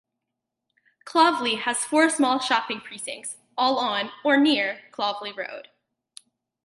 Clovelly 1.05 1.57
has 1.57 1.83
four 1.85 2.09
small 2.09 2.39
shopping 2.39 2.81
precincts 2.81 3.37
all 3.55 3.77
on 3.77 4.11
or 4.25 4.35
near 4.35 4.81
Clovelly 4.91 5.31
Road. 5.31 5.67